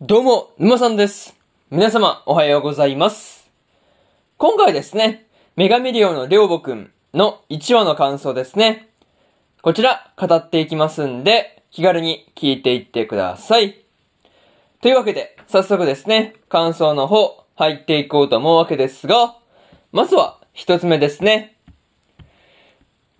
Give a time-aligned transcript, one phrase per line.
[0.00, 1.36] どうも、沼さんです。
[1.72, 3.50] 皆様、おはようございます。
[4.36, 8.90] 今回ですね、女神寮のりょうぼくんの1話の感想ですね。
[9.60, 13.82] こちら、語っていきますんで、気軽に聞いていってください。
[14.82, 19.36] というわけで、早速ですね、感想の方、入っていこうと思うわけですが、
[19.90, 21.56] まずは、一つ目ですね。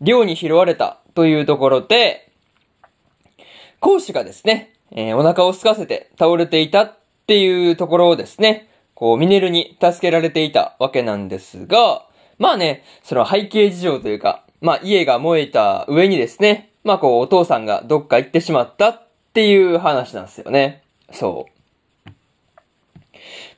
[0.00, 2.30] 寮に拾われたというところで、
[3.80, 6.96] 講師がですね、えーお腹を空かせて倒れていたっ
[7.26, 12.04] ていうところをですね、こう、ミネルに助けられていたわけなんですが、
[12.38, 20.82] まあね、その背景事情というか、まあ家が燃えた上にですね、まあこう、お父さんがどっか行ってしまったっていう話なんですよね。
[21.12, 21.46] そ
[22.06, 22.10] う。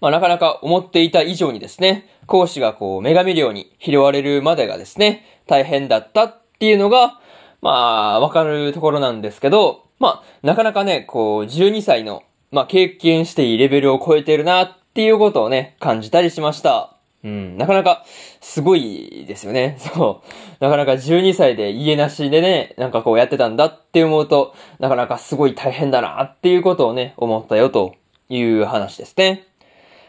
[0.01, 7.19] まあなかなか思っていた以上にですね、講師がこう、女神寮に拾われるまでがですね、大変だったっていうのが、
[7.63, 7.71] ま
[8.15, 16.97] あ、わかるところなんですけど、まあ、なかなかね、こう、12歳の、まあ、経験していいレベルを超えてるなっていうことをね、感じたりしました。
[17.23, 18.07] うん、なかなか、
[18.41, 19.77] すごいですよね。
[19.95, 20.65] そう。
[20.65, 27.95] なかなか12歳で家なしでね、なんかこうやってたんだって思うと、なかなかすごい大変だなっていうことをね、思ったよと
[28.31, 29.45] いう話ですね。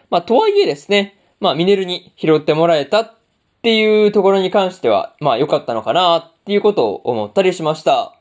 [0.10, 3.14] まあ、とはいえですね、まあ、ミネルに拾ってもらえたっ
[3.62, 8.16] ていうところに関しては、まあ、良かったのかなっていうことを思ったりしました。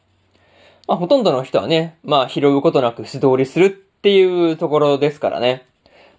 [0.86, 5.67] まあ、ほとんどの人はね、まあ、拾うことなく素通りするっていうところですからね。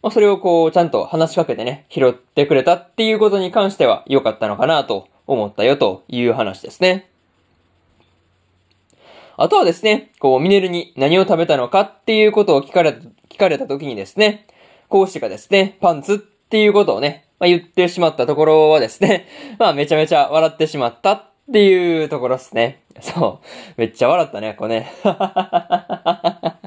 [0.01, 7.09] まあ、それをこう、ちゃんと話しかけてね、拾ってくれたっていうことに関しては良かったのかなと思ったよという話ですね。
[9.37, 14.47] あとはですね、こう、ミネルに何を食べたのかっていうことを聞かれた、聞かれた時にですね、
[14.89, 19.25] 講師がですね、パンツっていうことをね、まあ、言ってしまったところはですね、
[19.57, 22.81] まあめちゃめちゃ笑ってしまったっていうところですね。
[23.01, 23.47] そう。
[23.75, 24.93] めっちゃ笑ったね、これね。
[25.03, 26.61] ま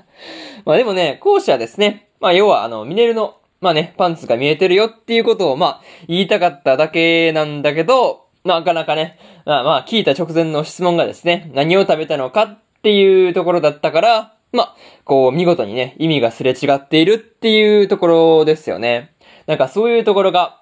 [0.75, 19.15] あでもね、講師はですね、まあ要はあの、ミネルの、まあね、パンツが見えてるよっていうことを、まあ、言いたかっただけなんだけど、なかなかね、まあまあ、聞いた直前の質問がですね、何を食べたのかっていうところだったから、まあ、こう、見事にね、意味がすれ違っているっていうところですよね。
[19.47, 20.61] なんかそういうところが、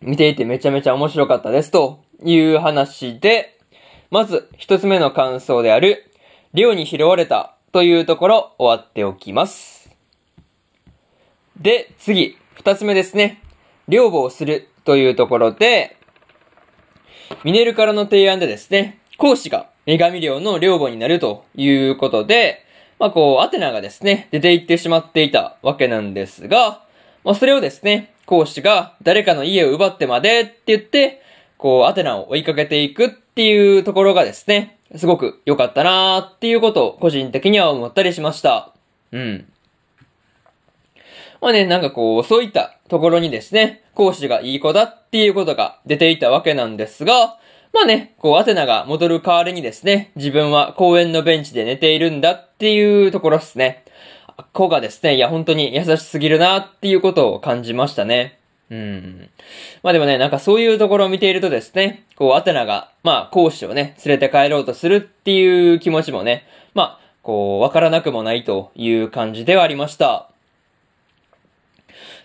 [0.00, 3.58] 見ていてめちゃめちゃ面白かったですという話で、
[4.10, 6.10] まず一つ目の感想である、
[6.54, 9.90] 寮に拾われたというところ終わっておきます。
[11.58, 13.42] で、次、二つ目ですね。
[13.88, 15.96] 寮母をするというところで、
[17.44, 22.64] ミネルからの提案でですね、講師が女神寮の寮母になるということで、
[22.98, 26.84] まあこう、アテナがですね、出て行ってしまっていたわけなんですが、
[27.24, 31.22] まあそれをですね、講師が誰かの家を奪ってまでって言って、
[31.62, 38.72] こう、アテナを追いかけていくっていうところがですね、すごく良かったなーっていうことを個人的には思ったりしました。
[39.12, 39.46] うん。
[41.40, 47.38] まあね、なんかこう、そういったところにですね、講師がいい子だっていうことが出ていたわけなんですが、
[47.72, 53.84] まあね、こう、アテナが戻る代わりにですね、自分は公園のベンチで寝ているんだっていうところですね。
[54.52, 58.40] 子がですね、いや、本当に優しすぎるなっていうことを感じましたね。
[58.72, 59.28] うん。
[59.82, 70.30] まあでもね、なんかそういうところを見ているとですね、こう、アテナが、まあ、講師をね、連れて帰ろうとするっていう気持ちもね、まあ、こう、わからなくもないという感じではありました。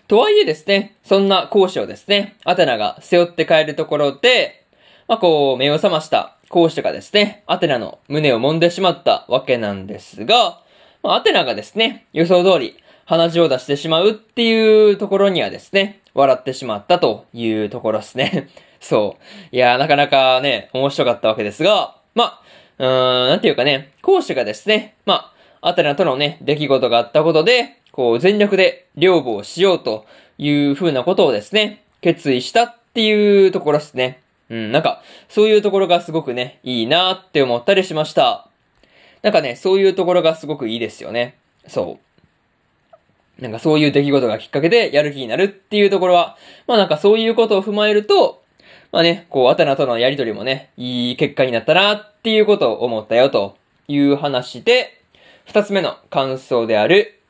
[0.06, 4.64] とはいえですね、そんな講師をですね、アテナが背負って帰るところで、
[5.06, 10.62] まあこう、目を覚ました講師がですね、アテナの胸を揉んでしまったわけなんですが、
[11.02, 18.50] まあ、アテナがですね、予想通り鼻血を出してしまうっていうところにはですね、笑ってしまったというところですね。
[18.80, 19.56] そう。
[19.56, 22.42] いやー、なかなかね、面白かったわけですが、ま
[22.78, 25.32] あ、うーん、なんていうかね、講師がですね、ま
[25.62, 30.04] あ、アテナとのね、出来事があったことで、こう、全力で両母をしようと
[30.36, 34.20] いう風なことをですね、決意したっていうところですね。
[34.50, 38.48] うん、なんか、そういうところがすごくね、いいなって思ったりしました。
[39.22, 41.36] なんかね、そういうところがすごくいいですよね。
[41.66, 42.07] そう。
[43.38, 46.36] なんかそういう出来事がきっかけでやる気になるっていうところは、
[46.66, 48.42] まあなんかそういうことを踏まえると、
[48.90, 55.02] まあね、こう、アテナとのやりとりもね、いい結果になったなっていうことを思ったよという話で、
[55.44, 57.20] 二つ目の感想である、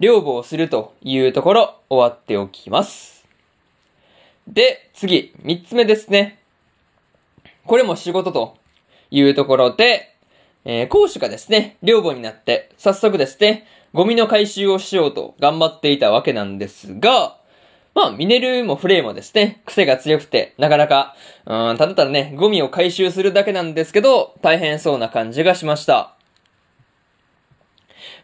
[0.00, 3.24] 両母をするというところ終わっておきます。
[4.48, 6.40] で、次、三つ目ですね。
[7.64, 8.56] これも仕事と
[9.10, 10.14] いうところで、
[10.64, 17.38] えー講師がですね、両母になって、早速ですね、ゴミの回収をしようと頑張っていたわけなんですが、
[17.94, 21.14] まあ、ミネルもフレイもですね、癖が強くて、なかなか、
[21.46, 26.16] うん、ただただね、ゴミを回収するだけなんですけど、大変そうな感じがしました。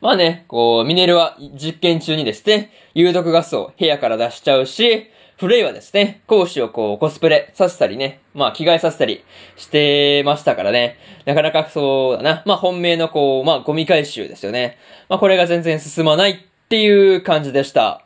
[0.00, 5.08] まあね、こう、ミネルは実験中にですね、有毒ガスを部屋から出しちゃうし、
[5.40, 9.25] フレイはですね、講師をこう、コスプレさせたりね、まあ、着替えさせたり
[9.56, 14.76] してましたからね、なかなかそうだな、まあ、本命のこう、まあ、ゴミ回収ですよね。
[15.08, 16.37] まあ、これが全然進まないっ
[16.69, 18.04] ていう感じでした。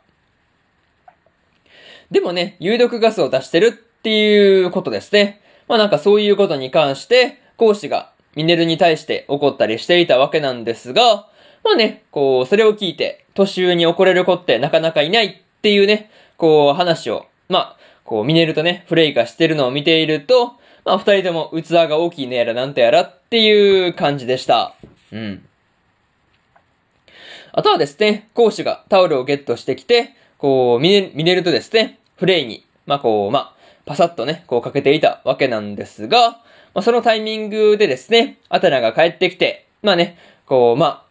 [2.09, 5.41] でもね、有毒ガスを出してるっていうことですね。
[5.67, 11.27] まあなんかそういうことに関して、講師がミネルに対して怒ったりしていたわけなんですが、
[11.65, 20.53] まあね、こう、それを聞いて、年上に怒れる子ってなかなかいないっていうね、こう、話を、まあ、こう、ミネルとね、フレイがしてるのを見ていると、
[20.85, 24.75] まあ、二人とも器が大きいねやらなんとやらっていう感じでした。
[25.11, 25.45] うん。
[27.51, 33.55] あとはですね、講師がタオルをゲットしてきて、こう、ミネミネルとですね、フレイに、まあこう、まあ、
[33.85, 36.31] パサッとね、こうかけていたわけなんですが、
[36.73, 41.04] まあそのタイミングでですね、アテナが帰ってきて、まあね、こう、まあ、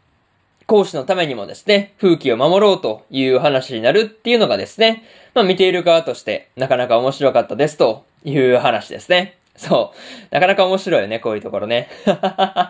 [0.67, 9.39] 講師のためにもですね、風紀を守ろうという話になるっていうのがですね、まあ見ている側としてなかなか面白かったですという話ですね。
[9.57, 10.35] そう。
[10.35, 11.89] なかなか面白いよね、こういうところね。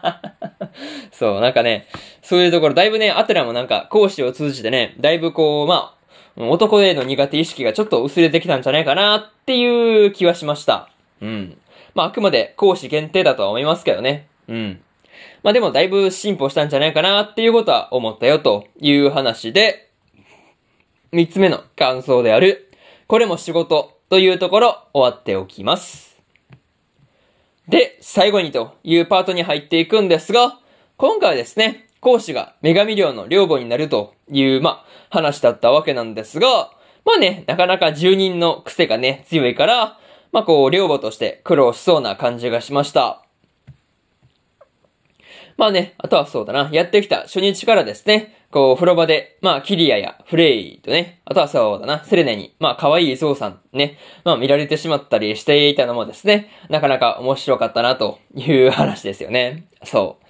[1.12, 1.86] そう、なんかね、
[2.22, 5.94] そういうところ、だいぶね、アテナもなんか講師を通じてね、だいぶこう、ま
[6.36, 10.90] あ、男への苦手意識がちょっと薄れてきたんじゃないかなっていう気はしました。
[11.22, 11.56] うん。
[11.94, 14.26] まあ、あくまで講師限定だとは思いますけどね。
[14.48, 14.80] うん。
[15.44, 19.90] まあでもだいぶ進歩したんじゃないかなっていうことは思ったよという話で、
[21.12, 22.72] 三つ目の感想である、
[23.06, 26.18] これも仕事というところ終わっておきます。
[27.68, 30.58] で、最後にというパートに入っていくんですが、
[30.96, 36.70] 今回はですね、講師が女神寮の寮母になるという、まあ、話だったわけなんですが、
[37.04, 39.98] まあね、なかなか住人の癖がね、強いから、
[40.32, 43.23] まあこう、寮母として苦労しそうな感じがしました。
[45.56, 59.66] まあね、あとはそうだな、やってきた初日からですね、こう、風呂場で、まあ、キリアやフレイとね、あとはそうだな、セレネに、まあ、可愛いゾウさんね、まあ、見られてしまったりしていたのもですね、なかなか面白かったな、という話ですよね。
[59.84, 60.24] そう。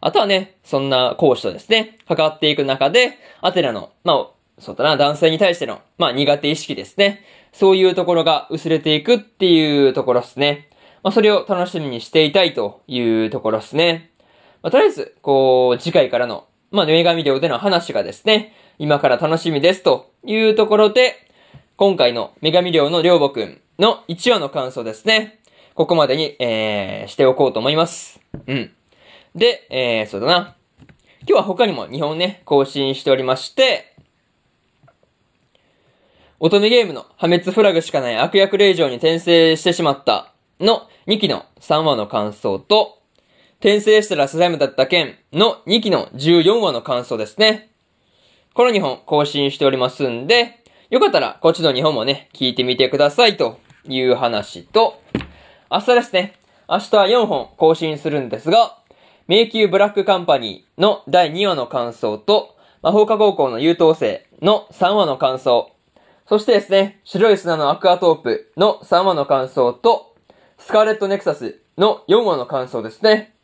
[0.00, 4.26] あとはね、そんな講師とですね、関わっていく中で、アテナの、まあ、
[4.58, 7.24] そうだな、男性に対しての、まあ、苦手意識ですね。
[7.52, 10.68] そういうところが薄れていくっていうところですね。
[11.02, 14.09] まあ、それを楽しみにしていたいというところですね。
[14.62, 21.14] まあ、とりあえず、こう、次回からの、まあ、女神寮での話がですね、今から楽しみですというところで、
[21.76, 25.40] 今回の女神寮の寮母くんの1話の感想ですね。
[25.74, 28.20] ここまでに、えー、しておこうと思います。
[28.46, 28.70] うん。
[29.34, 30.56] で、えー、そうだな。
[31.20, 33.96] 今日は他にも2本ね、更新しておりまして、
[36.38, 42.99] 乙女ゲームの破滅フラグしかない悪役令状に転生してしまったの2期の3話の感想と、
[43.60, 47.68] 転生したらスライムだった件の2期の14話の感想ですね。
[48.54, 55.02] この2本更新しておりますんで、よかったらこっちの2本もね、聞いてみてくださいという話と、
[55.70, 56.38] 明日ですね、
[56.70, 58.78] 明日は4本更新するんですが、
[59.28, 65.70] 迷宮ブラックカンパニーの第2話の感想と、魔法科高校の優等生の3話の感想、
[66.26, 70.14] そしてですね、白い砂のアクアトープの3話の感想と、
[70.58, 73.34] スカーレットネクサスの4話の感想ですね。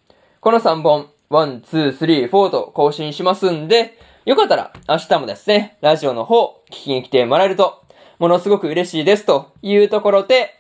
[0.47, 7.83] この3本、1、2、3、4と更新しますんで、よかったら明日もですね、ラジオの方、聞きに来てもらえると、
[8.21, 10.55] ものすごく嬉しいですというところで、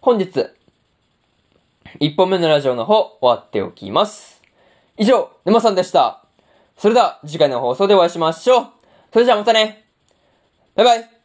[0.00, 0.48] 本日、
[2.00, 4.42] 1本目のラジオの方、終わっておきます。
[4.96, 6.24] 以上、沼さんでした。
[6.76, 8.66] それでは、次回の放送でお会いしましょう。
[9.12, 9.84] それじゃあまたね。
[10.74, 11.17] バイバイ。